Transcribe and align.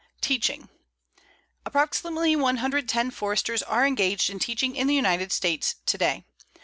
TEACHING 0.19 0.67
Approximately 1.63 2.35
110 2.35 3.11
Foresters 3.11 3.61
are 3.61 3.85
engaged 3.85 4.31
in 4.31 4.39
teaching 4.39 4.75
in 4.75 4.87
the 4.87 4.95
United 4.95 5.31
States 5.31 5.75
to 5.85 5.95
day. 5.95 6.25